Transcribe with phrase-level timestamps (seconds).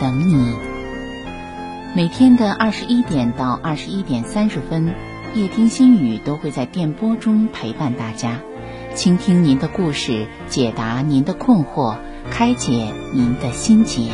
[0.00, 0.54] 等你。
[1.94, 4.94] 每天的二十一点到二十一点三十分，
[5.34, 8.38] 夜听心语都会在电波中陪伴大家，
[8.94, 11.96] 倾听您的故事，解答您的困惑，
[12.30, 14.10] 开解您的心结。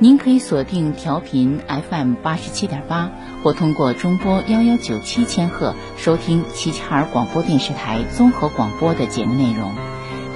[0.00, 1.60] 您可以锁定调频
[1.90, 3.10] FM 八十七点八，
[3.42, 9.72] 或通过中波幺幺九七千赫收听齐齐哈尔广播电视台综合广播的节目内容，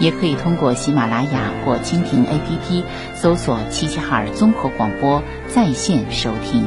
[0.00, 2.82] 也可以通过喜马拉雅或蜻蜓 APP
[3.14, 6.66] 搜索齐齐哈尔综合广播在线收听。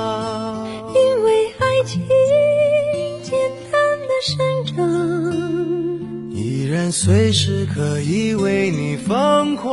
[6.91, 9.71] 随时可以为你疯狂。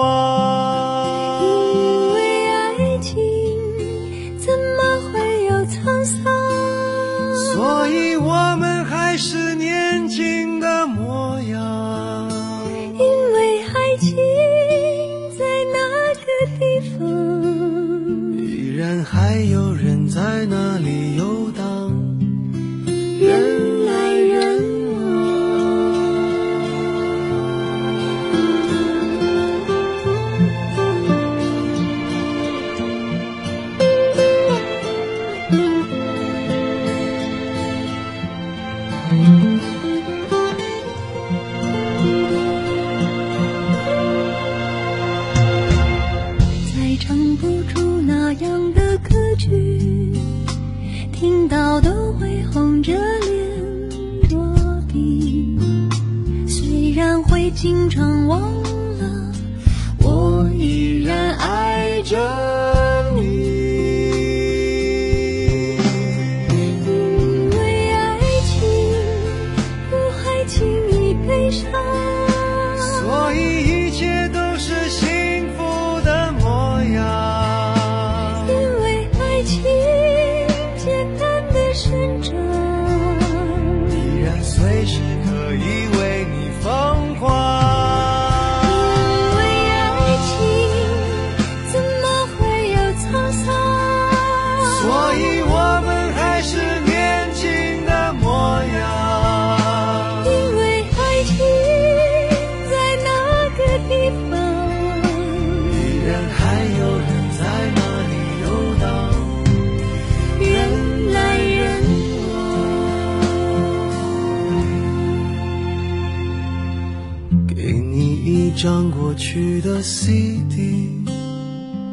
[119.19, 121.05] 去的 CD，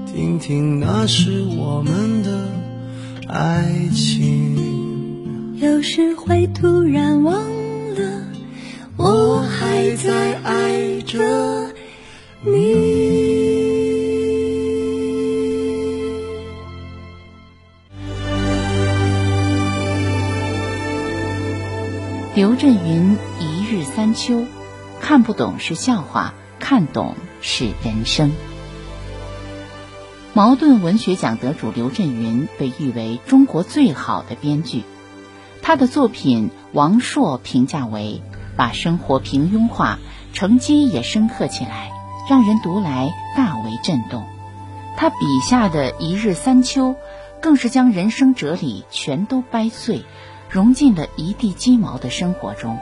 [0.06, 2.48] 听听那是我们的
[3.28, 5.58] 爱情。
[5.58, 7.34] 有时会突然忘
[7.96, 8.28] 了，
[8.96, 11.74] 我还在爱着
[12.44, 12.54] 你。
[22.36, 24.46] 刘震云一日三秋，
[25.02, 26.36] 看不懂是笑话，
[26.68, 28.32] 看懂是人生。
[30.34, 34.82] 茅盾文学奖得主刘震云被誉为中国最好的编剧，
[35.62, 38.24] 他的作品王朔评价为
[38.58, 40.00] 把生活平庸化，
[40.34, 41.92] 成绩也深刻起来，
[42.28, 44.24] 让人读来大为震动。
[44.98, 46.96] 他笔下的一日三秋，
[47.44, 50.04] 更是将人生哲理全都掰碎。
[50.50, 52.80] 融进了一地鸡毛的生活中。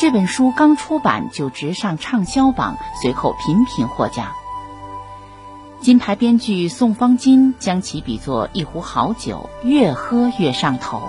[0.00, 4.28] 这本书刚出版就直上畅销榜，随后频频获奖。
[5.82, 11.02] 金牌编剧宋方金将其比作一壶好酒，越喝越上头；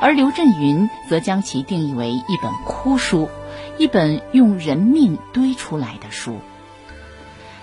[0.00, 3.28] 而刘震云则将其定义为一本哭书，
[3.76, 6.36] 一本用人命堆出来的书。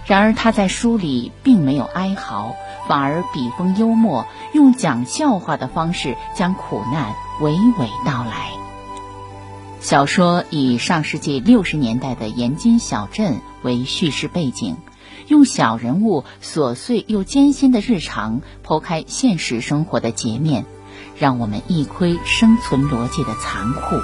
[0.06, 2.54] 然而他在书里并没有哀嚎。
[2.90, 8.59] 反而笔锋幽默，用讲笑话的方式将苦难娓娓道来。
[9.82, 14.76] 小说以上世纪六十年代的盐津小镇为叙事背景，
[15.28, 20.66] 用小人物琐碎又艰辛的日常剖开现实生活的截面，
[21.18, 23.96] 让我们一窥生存逻辑的残酷。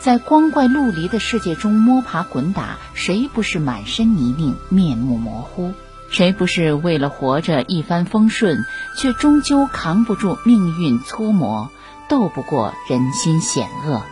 [0.00, 5.72] 在光怪陆离的世界中摸爬滚打，谁不是满身泥泞、面目模糊？
[6.10, 8.66] 谁不是为了活着一帆风顺，
[8.98, 11.70] 却终究扛不住命运搓磨，
[12.10, 14.02] 斗不过人心险恶？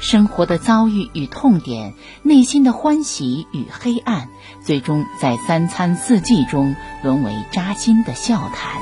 [0.00, 4.28] 生活的遭遇与痛点，内心的欢喜与黑暗，
[4.60, 8.80] 最终在三餐四季中沦为扎心的笑谈。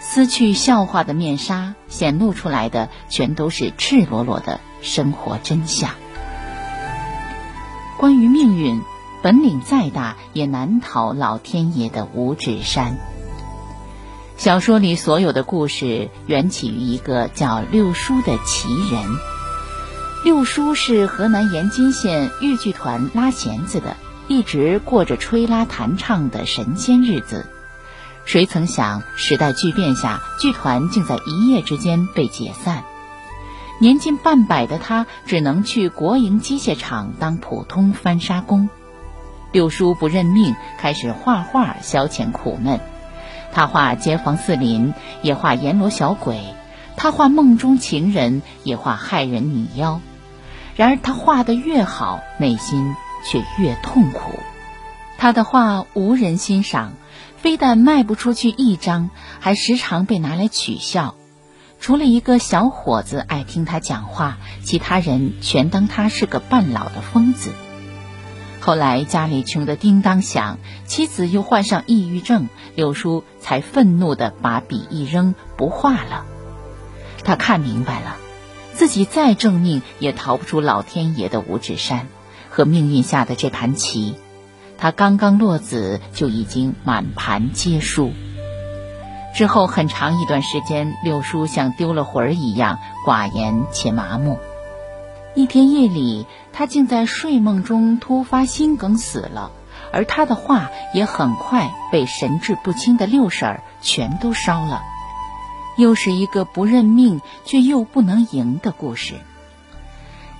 [0.00, 5.90] 撕去笑话的面纱，显露出来的全都是赤裸裸的生活真相。
[7.98, 8.82] 关于命运。
[9.22, 12.98] 本领再大，也难逃老天爷的五指山。
[14.36, 19.02] 小说里所有的故事缘起于一个叫六叔的奇人。
[20.24, 23.94] 六叔是河南延津县豫剧团拉弦子的，
[24.26, 27.44] 一直过着吹拉弹唱的神仙日子。
[28.24, 32.84] 谁曾想，时代巨变下，剧团竟在一夜之间被解散。
[33.78, 38.70] 年近半百的他，只能去国营机械厂当普通翻砂工。
[39.52, 42.80] 六叔不认命，开始画画消遣苦闷。
[43.52, 46.38] 他画街坊四邻，也画阎罗小鬼；
[46.96, 50.00] 他画梦中情人，也画害人女妖。
[50.76, 52.94] 然而他画得越好，内心
[53.24, 54.38] 却越痛苦。
[55.16, 56.94] 他的画无人欣赏，
[57.36, 59.10] 非但卖不出去一张，
[59.40, 61.14] 还时常被拿来取笑。
[61.80, 67.52] 除了一个小伙子爱听他讲话，其他人全当他是个半老的疯子。
[68.60, 76.24] 后来家里穷得叮当响，妻子又患上抑郁症，柳叔才愤怒地把笔一扔，不画了。
[77.22, 78.16] 他看明白了，
[78.74, 82.08] 自己再正命也逃不出老天爷的五指山
[82.50, 84.16] 和命运下的这盘棋。
[84.76, 88.12] 他刚刚落子，就已经满盘皆输。
[89.34, 94.38] 之后很长一段时间，六叔像丢了魂儿一样寡言且麻木。
[95.34, 99.50] 一天夜里，他竟在睡梦中突发心梗死了，
[99.92, 104.82] 而他的画也很快被神志不清的六婶儿全都烧了。
[105.76, 109.14] 又是一个不认命却又不能赢的故事。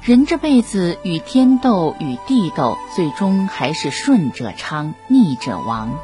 [0.03, 5.99] 人这辈子与天斗，与地斗，最终还是顺者昌，逆者亡。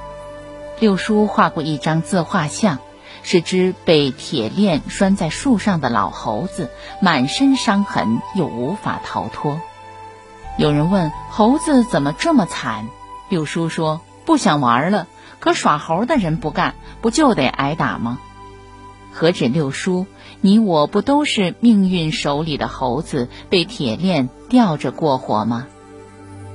[0.78, 2.78] 六叔画过一张自画像。
[3.22, 6.70] 是只被铁链拴在树上的老猴子，
[7.02, 9.60] 满身伤痕又无法逃脱。
[10.56, 12.88] 有人问猴子怎么这么惨，
[13.28, 15.06] 六叔说不想玩了。
[15.38, 18.18] 可耍猴的人不干，不就得挨打吗？
[19.12, 20.06] 何止六叔，
[20.40, 25.66] 你我不都是命运手里的猴子，被铁链吊着过活吗？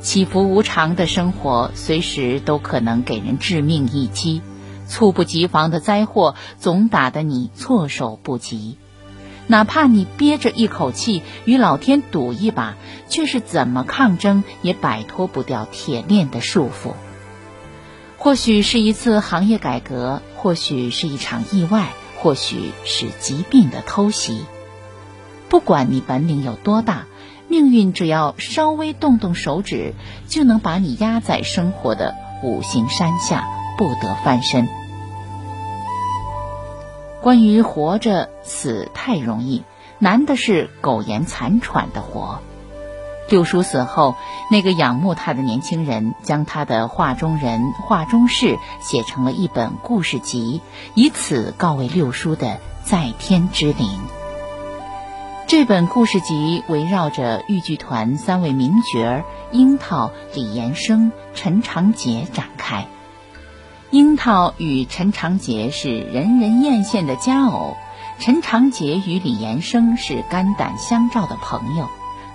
[0.01, 4.41] 起伏无常的生活，随时都可能给人致命一击。
[4.87, 8.77] 猝不及防的灾祸总打得你措手不及，
[9.47, 12.75] 哪怕你憋着一口气与老天赌一把，
[13.09, 16.93] 却是怎么抗争也摆脱不掉铁链的束缚。
[18.17, 21.93] 或许是一次行业改革，或许是一场意外，
[22.25, 24.45] 或许是疾病的偷袭。
[25.47, 27.05] 不管你本领有多大，
[27.47, 29.93] 命运只要稍微动动手指，
[30.27, 34.67] 就能把你压在生活的五行山下，不得翻身。
[37.21, 39.63] 关于活着，死太容易，
[39.99, 42.41] 难的是苟延残喘的活。
[43.27, 44.15] 六叔死后，
[44.51, 50.61] 那个仰慕他的年轻人将他的画中人、画中事写成了一本故事集，
[50.93, 53.99] 以此告慰六叔的在天之灵。
[55.47, 62.87] 这本故事集围绕着豫剧团三位名角儿樱桃、李延生、陈长捷展开。
[63.91, 67.75] 樱桃与陈长捷是人人艳羡的佳偶，
[68.19, 71.87] 陈长捷与李延生是肝胆相照的朋友。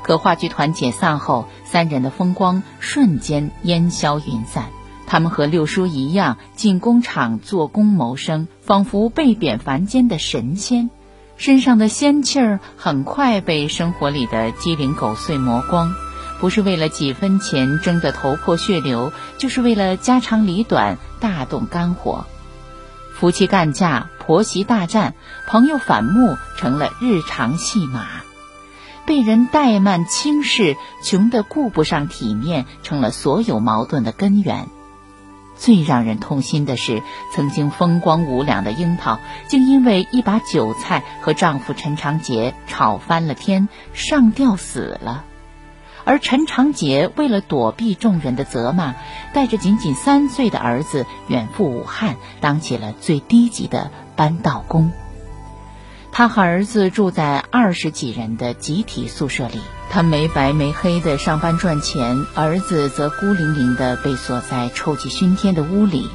[0.02, 4.66] 可话剧团解散后，三人的风光瞬间烟消云散。
[5.06, 10.88] 他们和六叔一样，进工厂做工谋生，仿佛被贬凡间的神仙，
[11.36, 15.92] 身上的仙气儿很快被生活里的鸡零狗碎磨光。
[16.38, 22.24] 不是为了几分钱争得头破血流，就是为了家长里短大动肝火。
[23.12, 25.14] 夫妻干架，婆媳大战，
[25.46, 28.06] 朋友反目，成了日常戏码。
[29.10, 34.68] 被人怠慢轻视，穷得顾不上体面，成了所有矛盾的根源。
[35.56, 37.02] 最让人痛心的是，
[37.34, 45.24] 曾经风光无两的樱桃，竟因为一把韭菜和丈夫陈长杰吵翻了天，上吊死了。
[46.04, 48.94] 而陈长杰为了躲避众人的责骂，
[49.34, 54.92] 带着仅仅三岁的儿子远赴武汉，当起了最低级的搬道工。
[56.12, 66.10] 他和儿子住在二十几人的集体宿舍里，他没白没黑的上班赚钱，儿子则孤零零的被锁在臭气熏天的屋里。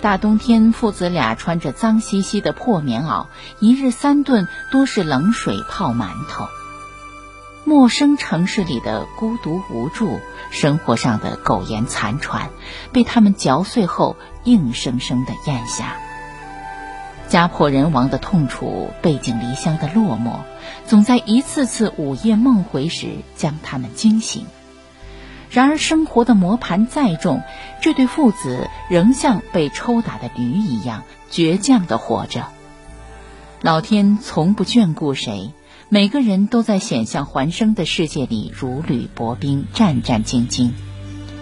[0.00, 3.26] 大冬天，父子俩穿着脏兮兮的破棉袄，
[3.58, 6.46] 一日三顿多是冷水泡馒头。
[7.64, 10.20] 陌生城市里的孤独无助，
[10.50, 12.50] 生活上的苟延残喘，
[12.92, 15.96] 被他们嚼碎后硬生生的咽下。
[17.30, 20.40] 家破人亡的痛楚，背井离乡的落寞，
[20.84, 23.06] 总在一次次午夜梦回时
[23.36, 24.44] 将他们惊醒。
[25.48, 27.42] 然而，生活的磨盘再重，
[27.80, 32.48] 这对父子仍像被抽打的驴一样倔强地活着。
[33.62, 35.52] 老天从不眷顾谁，
[35.88, 40.72] 每个人都在险象环生的世界里如履薄冰，战战兢兢。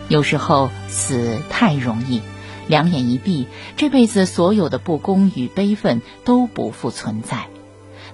[0.08, 2.20] 有时候，死太容易。
[2.68, 7.48] 两眼一闭，这辈子所有的不公与悲愤都不复存在。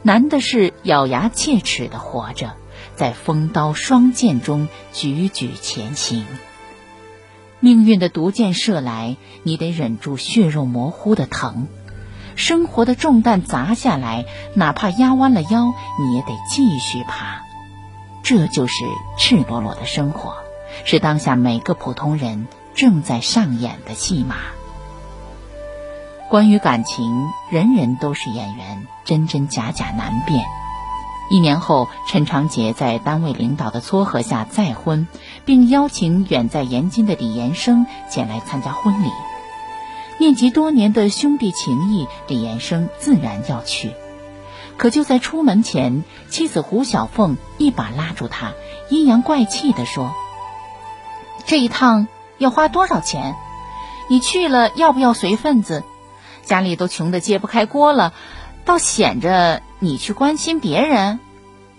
[0.03, 2.55] 难的是咬牙切齿的活着，
[2.95, 6.25] 在锋刀双剑中踽踽前行。
[7.61, 11.67] 命运的毒箭射来，你得忍住血肉模糊的疼；
[12.37, 17.43] 生活的重担砸下来，哪怕压弯了腰，你也得继续爬。
[18.23, 18.75] 这就是
[19.19, 20.35] 赤裸裸的生活，
[20.85, 22.47] 是当下每个普通人。
[22.75, 24.37] 正在上演的戏码。
[26.31, 30.45] 关于感情，人人都是演员，真真假假难辨。
[31.31, 35.07] 一年后，陈长杰在单位领导的撮合下再婚，
[35.45, 39.11] 并邀请远在延津的李延生前来参加婚礼。
[40.19, 43.93] 念及多年的兄弟情谊，李延生自然要去。
[44.77, 48.53] 可就在出门前，妻子胡小凤一把拉住他，
[48.91, 50.13] 阴阳怪气地说
[51.47, 52.09] ：“这一趟。”
[52.45, 53.35] 要花多少钱？
[54.09, 55.83] 你去了要不要随份子？
[56.43, 58.13] 家里都穷得揭不开锅了，
[58.67, 61.19] 倒显着你去关心别人。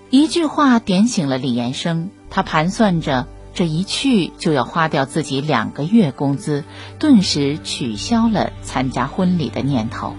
[0.10, 6.64] 一句话点醒了李延生，他盘算着这一去就要花掉自己两个月工资，
[6.98, 10.16] 顿时取消了参加婚礼的念头。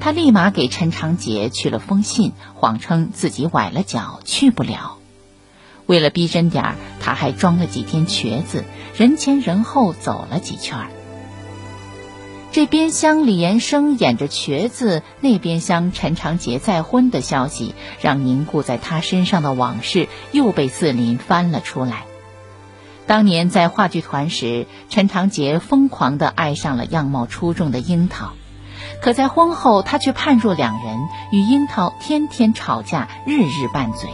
[0.00, 4.99] 他立马给陈长杰去了封信，谎称自己崴了脚去不了。
[5.90, 8.64] 为了逼真点儿，他还装了几天瘸子，
[8.96, 10.86] 人前人后走了几圈儿。
[12.52, 22.04] 这边厢李延生演着瘸子，那边厢陈长杰再婚的消息，让凝固在他身上的往事又被四邻翻了出来。
[23.08, 28.34] 当年在话剧团时，陈长杰疯狂地爱上了样貌出众的樱桃，
[29.02, 31.00] 可在婚后，他却判若两人，
[31.32, 34.08] 与樱桃天天吵架，日日拌嘴。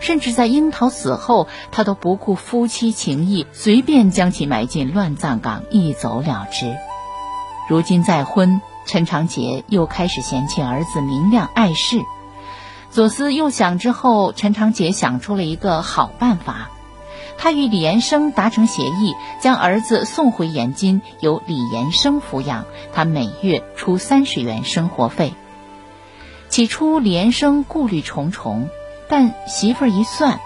[0.00, 6.76] 甚至在樱桃死后，他都不顾夫妻情谊，随便将其埋进乱葬岗，一走了之。
[7.68, 12.00] 如今再婚，陈长捷又开始嫌弃儿子明亮碍事。
[12.90, 16.70] 左思右想之后，陈长捷想出了一个好办法，
[17.38, 25.32] 他与李延生达成协议，将儿子送回延津，由李延生抚养，他每月出三十元生活费。
[26.50, 28.68] 起初，李延生顾虑重重。
[29.08, 30.40] 但媳妇儿一算，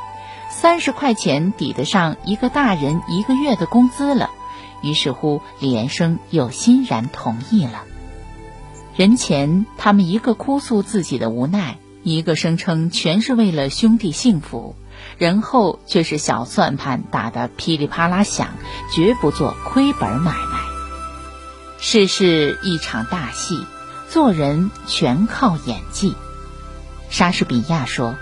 [0.51, 0.81] 三。
[0.81, 4.31] 十块钱抵得上一个大人一个月的工资了。
[4.83, 7.85] 于是乎，李延生又欣然同意了。
[8.95, 14.75] 人前，他们一个哭诉自己的无奈，一个声称全是为了兄弟幸福；
[15.19, 18.49] 人后却是小算盘打得噼里啪啦响，
[18.95, 20.59] 绝不做亏本买卖。
[21.79, 23.65] 世事一场大戏，
[24.09, 26.15] 做人全靠演技。
[27.11, 28.17] 莎士比亚说：“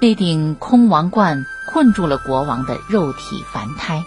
[0.00, 4.04] 那顶空王冠困住了国王的肉体凡胎。”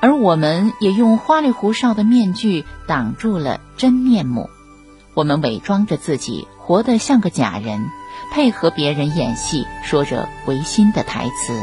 [0.00, 4.50] 而我们也用花里胡哨的面具挡住了真面目，
[5.14, 7.86] 我们伪装着自己，活得像个假人，
[8.30, 11.58] 配合别人演戏，说着违心的台词。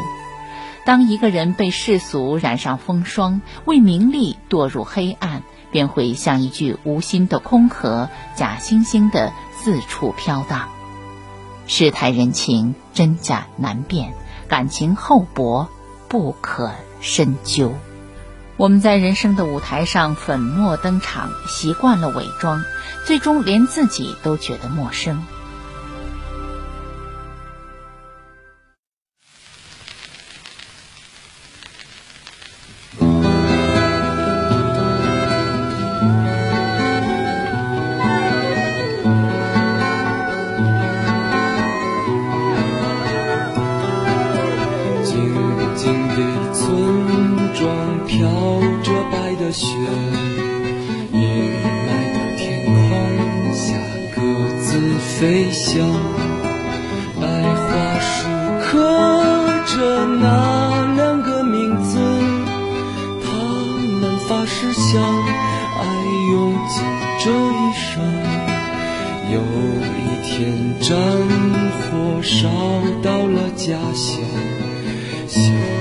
[0.86, 10.68] 当一个人被世俗染上风霜，为名利堕入黑暗，便会像一具无心的空壳，假惺惺的四处飘荡。
[11.68, 14.14] 世态人情，真假难辨，
[14.48, 15.70] 感情厚薄，
[16.08, 17.74] 不可深究。
[18.58, 22.64] 我们在人生的舞台上粉墨登场，习惯了伪装，
[23.06, 25.24] 最终连自己都觉得陌生。
[51.22, 51.28] 阴
[51.86, 53.76] 霾的天空下
[54.16, 54.22] 鸽
[54.60, 55.88] 子飞翔
[57.22, 58.28] 白桦树
[58.60, 58.70] 刻
[59.68, 62.00] 着那两个名字
[63.24, 63.30] 他
[64.02, 65.86] 们发誓相爱
[66.32, 66.84] 用尽
[67.20, 68.02] 这一生
[69.32, 69.40] 有
[70.00, 70.98] 一天战
[71.78, 72.50] 火烧
[73.04, 74.20] 到了家乡
[75.28, 75.81] 硝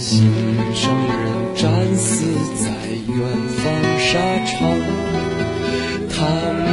[0.00, 0.32] 心
[0.74, 2.24] 上人战死
[2.56, 3.18] 在远
[3.58, 3.62] 方
[3.98, 4.08] 沙
[4.46, 4.56] 场，
[6.08, 6.16] 他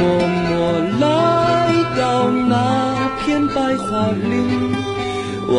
[0.48, 0.48] 默
[0.98, 1.04] 来
[1.94, 2.50] 到那
[3.20, 4.36] 片白桦林，
[5.46, 5.54] 望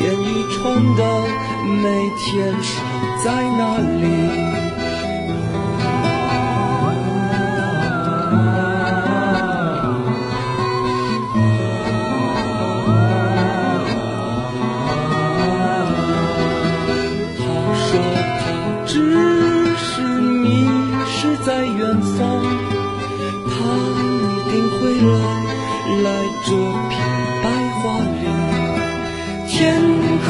[0.00, 0.56] 眼欲穿
[0.96, 1.00] 的
[1.82, 1.84] 每
[2.18, 2.24] 天
[2.62, 2.72] 守
[3.22, 3.24] 在
[3.58, 3.60] 那
[4.00, 4.02] 里。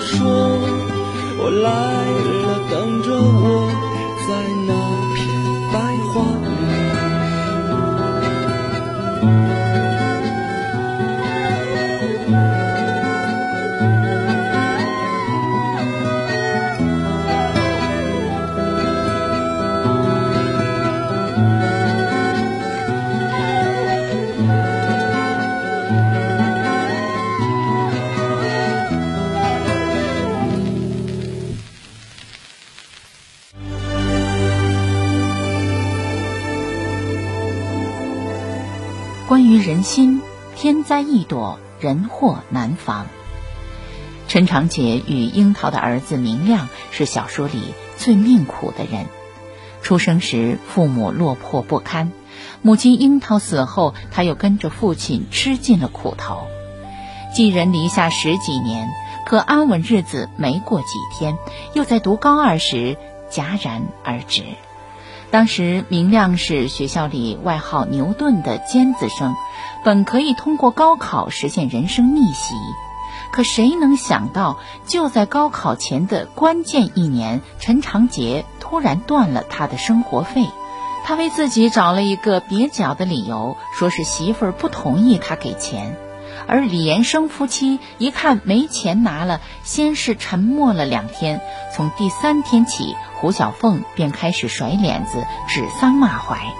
[0.00, 0.26] 说
[1.38, 1.68] 我来
[2.42, 3.68] 了等着我
[4.26, 4.30] 在
[4.66, 5.07] 哪
[39.68, 40.22] 人心，
[40.56, 43.06] 天灾易躲，人祸难防。
[44.26, 49.04] 陈长捷与樱桃的儿子明亮是小说里最命苦的人。
[49.82, 52.12] 出生时父母落魄不堪，
[52.62, 56.46] 母亲樱桃死后，他又跟着父亲吃尽了苦头。
[57.34, 58.88] 寄人篱下十几年，
[59.26, 61.36] 可安稳日子没过几天，
[61.74, 62.96] 又在读高二时
[63.30, 64.44] 戛然而止。
[65.30, 69.34] 当时明亮是学校里外号“牛顿”的尖子生，
[69.84, 72.54] 本可以通过高考实现人生逆袭，
[73.30, 80.46] 可谁能想到，就在高考前的关键一年，陈长捷突然断了他的生活费。
[81.04, 85.96] 他为自己找了一个蹩脚的理由，说是媳妇儿不同意他给钱。
[86.46, 91.42] 而李延生夫妻一看没钱拿了，先是沉默了两天，
[91.74, 92.96] 从第三天起。
[93.20, 96.54] 胡小凤便开始甩脸子、指桑骂槐。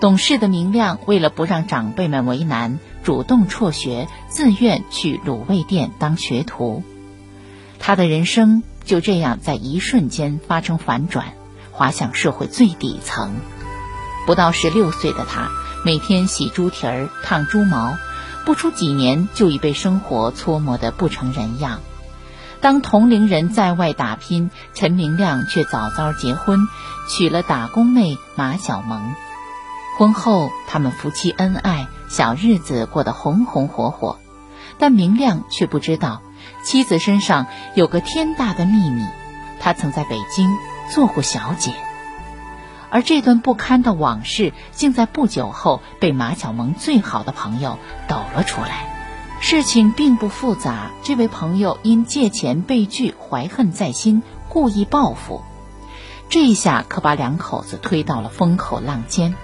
[0.00, 6.82] 懂事的明亮为了不让长辈们为难，主动辍学，自愿去卤味店当学徒。
[7.78, 11.26] 他的人生就这样在一瞬间发生反转，
[11.72, 13.36] 滑向社会最底层。
[14.26, 15.48] 不到十六岁的他，
[15.84, 17.96] 每天洗猪蹄儿、烫猪毛，
[18.46, 21.80] 不出几年就已被生活搓磨得不成人样。
[22.60, 26.66] 当同龄人在外打拼，陈明亮却早早结婚，
[27.08, 29.14] 娶了打工妹马小萌。
[29.96, 34.18] 婚后，他们夫妻恩爱，小日子过得红红火火。
[34.78, 36.22] 但明亮却不知道，
[36.64, 39.04] 妻子身上有个天大的秘密：
[39.60, 40.48] 他曾在北京
[40.90, 41.74] 做过小姐。
[42.90, 48.97] 而这段不堪的往事，竟在不久后被马小萌最好的朋友抖了出来。
[49.40, 55.42] 事情并不复杂，这位朋友因借钱被拒，怀恨在心，故意报复。
[56.28, 59.34] 这一下可把两口子推到了风口浪尖，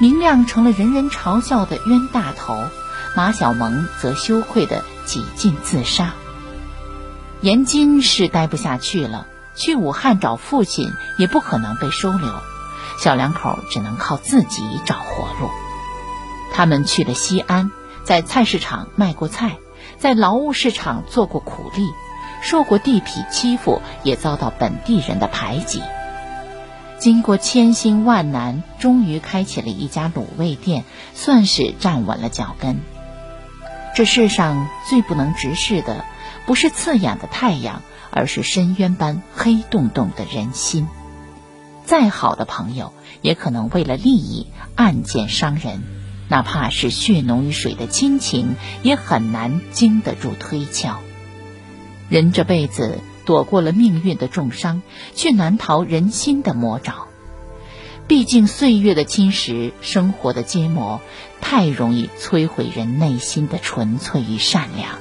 [0.00, 2.56] 明亮成了人人嘲笑的冤大头，
[3.14, 6.14] 马小萌则羞愧的几近自杀。
[7.40, 12.32] 严金是待不下去了，去武汉找父亲也不可能被收留，
[12.98, 15.50] 小两口只能靠自己找活路。
[16.52, 17.70] 他们去了西安。
[18.04, 19.56] 在菜市场卖过菜，
[19.96, 21.88] 在劳务市场做过苦力，
[22.42, 25.82] 受过地痞欺负，也遭到本地人的排挤。
[26.98, 32.80] 经过千辛万难，终于开启了一家卤味店，算是站稳了脚跟。
[33.94, 36.04] 这世上最不能直视的，
[36.46, 40.88] 不是刺眼的太阳，而是深渊般黑洞洞的人心。
[41.84, 45.82] 再好的朋友，也可能为了利益暗箭伤人。
[46.28, 51.00] 哪怕是血浓于水的亲情，也很难经得住推敲。
[52.08, 54.82] 人这辈子躲过了命运的重伤，
[55.14, 57.06] 却难逃人心的魔爪。
[58.06, 61.00] 毕竟岁月的侵蚀，生活的揭磨，
[61.40, 64.98] 太容易摧毁人内心的纯粹与善良。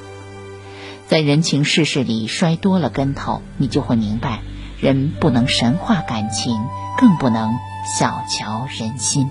[1.07, 4.41] 在人情世事里摔多了跟头，你就会明白，
[4.79, 6.57] 人不能神化感情，
[6.97, 7.53] 更不能
[7.97, 9.29] 小瞧人心。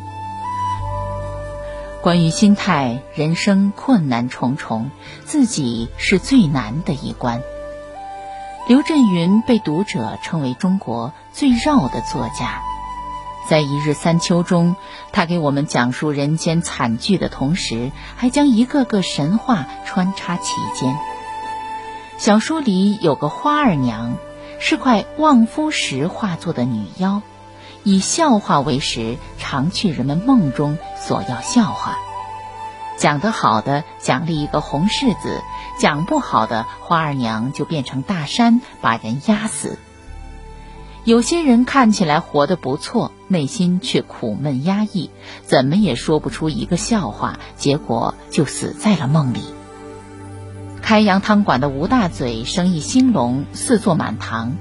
[2.02, 4.90] 关于心态，人生困难重重，
[5.24, 7.40] 自己是最难的一关。
[8.66, 12.60] 刘震云被读者称为中国最绕的作家，
[13.48, 14.74] 在一日三秋中，
[15.12, 20.98] 他给我们讲述人间惨剧的同时，还将一个个神话穿插其间。
[22.18, 24.16] 小说里有个花二娘，
[24.58, 27.22] 是块望夫石化作的女妖。
[27.84, 31.96] 以笑话为食，常去人们梦中索要笑话。
[32.98, 35.42] 讲得好的奖励一个红柿子，
[35.80, 39.78] 讲不好的花二娘就变成大山把人压死。
[41.04, 45.10] 有些人看起来活得不错，内心却苦闷压抑，
[45.42, 49.40] 怎么也说不出一个笑话，结果就死在了梦里。
[50.80, 54.56] 开洋汤馆的吴大嘴生意兴隆，四座满堂。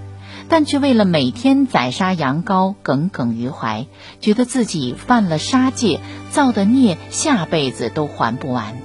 [0.52, 3.88] 但却为了每天宰杀羊羔耿耿于怀，
[4.20, 8.76] 觉得自己犯了杀戒，造的孽下辈子都还不完。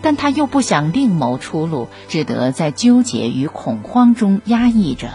[0.00, 5.10] 但他又不想另谋出路，只得在纠结与恐慌中压抑着，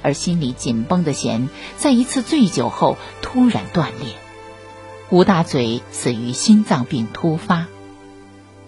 [0.00, 4.14] 而心里紧绷的弦在一次醉酒后突然断裂。
[5.10, 7.66] 吴大嘴死于心脏病突发。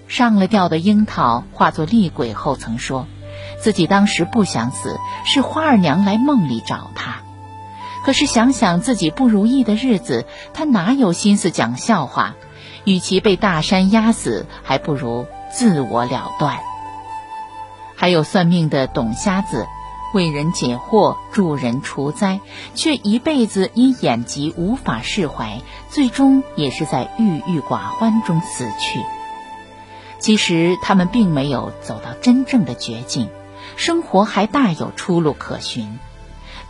[0.09, 3.07] 上了吊的樱桃化作厉鬼后曾说。
[3.61, 7.23] 自己当时不想死，是花二娘来梦里找他。
[8.05, 12.35] 可是想想自己不如意的日子，他哪有心思讲笑话？
[12.85, 16.59] 与其被大山压死，还不如自我了断。
[17.97, 19.67] 还有算命的董瞎子，
[20.15, 22.41] 为人解惑、助人除灾，
[22.75, 29.01] 却一辈子因眼疾无法释怀，最终也是在郁郁寡欢中死去。
[30.19, 33.29] 其实他们并没有走到真正的绝境，
[33.77, 35.99] 生活还大有出路可寻。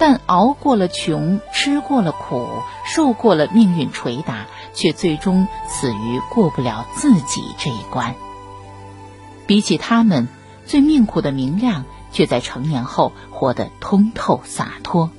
[0.00, 8.14] 但熬过了穷，吃过了苦，受过了命运捶打，却最终死于过不了自己这一关。
[9.48, 10.28] 比起他们，
[10.66, 15.10] 最命苦的明亮，却在成年后活得通透洒脱。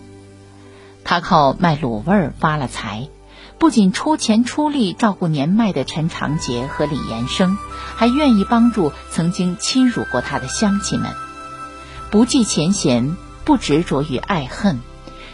[1.04, 3.10] 他靠卖卤味发了财，
[3.58, 7.58] 不仅出钱出力照顾年迈的陈长杰和李延生，
[7.98, 11.12] 还愿意帮助曾经欺辱过他的乡亲们，
[12.12, 13.16] 不计前嫌。
[13.46, 14.80] 不执着于爱恨，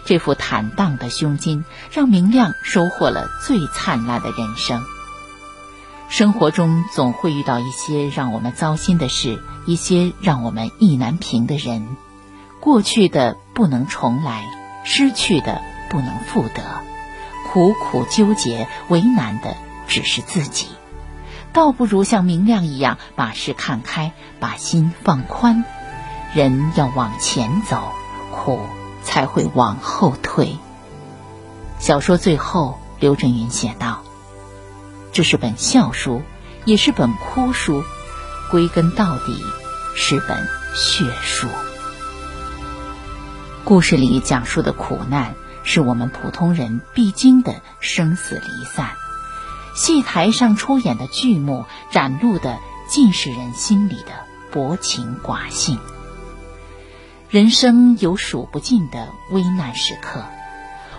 [0.05, 4.81] 这副坦荡的胸襟让明亮收获了最灿烂的人生。
[6.07, 11.97] 生活中总会遇到一些让我们糟心的事，一些让我们意难平的人。
[12.61, 14.45] 过去的不能重来，
[14.85, 16.63] 失去的不能复得，
[17.51, 19.57] 苦苦纠结为难的
[19.89, 20.67] 只是自己。
[21.51, 25.65] 倒不如像明亮一样，把事看开，把心放宽。
[26.35, 27.81] 人要往前走。
[28.31, 28.59] 苦
[29.01, 30.57] 才会往后退。
[31.79, 34.03] 小说最后，刘震云写道
[35.13, 36.21] ：“这是本笑书，
[36.65, 37.81] 也是本哭书，
[38.51, 39.41] 归根到底
[39.95, 40.37] 是本
[40.75, 41.47] 血书。
[43.63, 48.89] 故事里讲述的苦难，是我们普通人必经的生死离散；
[49.73, 54.11] 戏台上出演的剧目，展露的尽是人心里的
[54.51, 55.79] 薄情寡性。”
[57.35, 60.23] 人生有数不尽的危难时刻，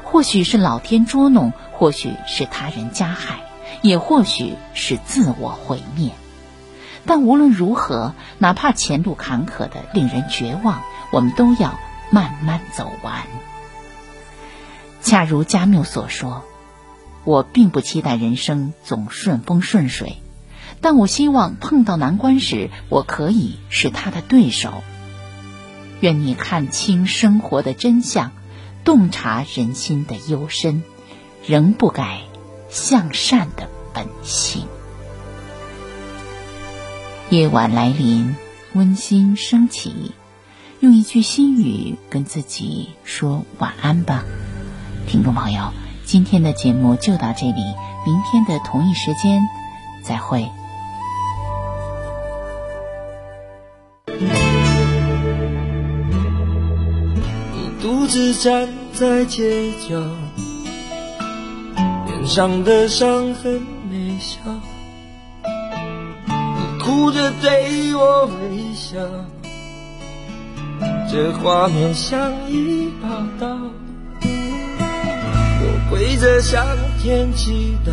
[0.05, 3.41] 或许是老天捉弄，或许是他人加害，
[3.81, 6.11] 也或许是自我毁灭。
[7.07, 11.79] 但无论如何，哪怕前路坎坷的令人绝望，我们都要
[12.11, 13.23] 慢慢走完。
[15.01, 16.45] 恰如加缪所说
[17.25, 20.19] ：“我并不期待人生总顺风顺水，
[20.83, 24.83] 但我希望碰到难关时，我可以是他的对手。”
[26.07, 28.31] 愿你看清生活的真相，
[28.85, 30.85] 洞察人心的幽深，
[31.45, 32.21] 仍不改
[32.69, 34.69] 向善的本性。
[37.29, 38.37] 夜晚来临，
[38.73, 40.13] 温馨升起，
[40.79, 44.23] 用一句心语跟自己说晚安吧，
[45.09, 45.73] 听众朋友，
[46.05, 47.63] 今天的节目就到这里，
[48.07, 49.43] 明天的同一时间
[50.05, 50.49] 再会。
[58.07, 60.01] 独自站在街角，
[62.07, 64.39] 脸上的伤痕没消，
[66.37, 68.97] 你哭着对我微笑，
[71.11, 73.09] 这画面像一把
[73.41, 73.59] 刀。
[74.23, 76.65] 我跪着向
[77.03, 77.91] 天祈祷，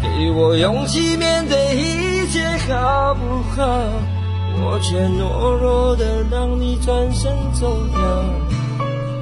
[0.00, 3.66] 给我勇气面对一切好不好？
[4.60, 8.57] 我却懦弱的让你转身走掉。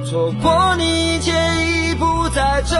[0.09, 1.33] 错过你，一切
[1.65, 2.77] 已不再重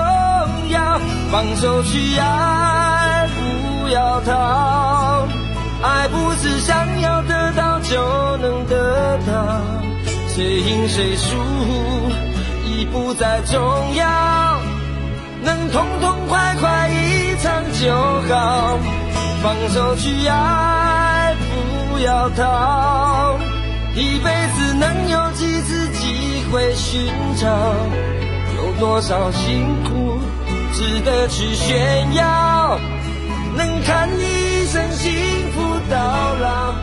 [0.70, 0.98] 要。
[1.30, 5.28] 放手去爱，不要逃。
[5.84, 9.60] 爱不是想要得到就能得到，
[10.30, 11.36] 谁赢谁输
[12.66, 13.62] 已不再重
[13.94, 14.58] 要。
[15.44, 17.94] 能痛痛快快一场就
[18.34, 18.80] 好。
[19.44, 21.36] 放手去爱，
[21.92, 23.38] 不要逃。
[23.96, 25.27] 一辈子能有？
[26.52, 27.48] 会寻找
[28.56, 30.18] 有多少辛苦
[30.74, 32.80] 值得去炫耀？
[33.56, 36.76] 能看一生幸福到老，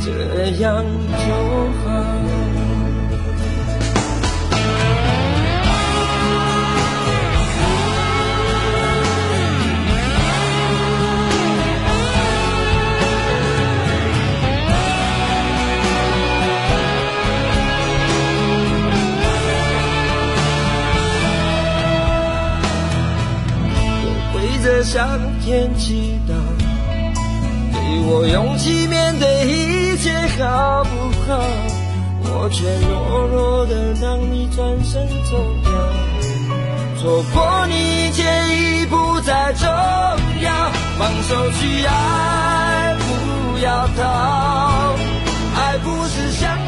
[0.00, 1.24] 这样就
[1.84, 2.39] 好。
[24.82, 26.32] 向天祈祷，
[27.72, 30.90] 给我勇气面对一切，好不
[31.26, 31.40] 好？
[32.22, 35.70] 我却懦弱的让你转身走掉，
[37.00, 39.66] 错过你，一切已不再重
[40.42, 40.70] 要。
[40.98, 44.94] 放手去爱，不要逃，
[45.56, 46.59] 爱不是想。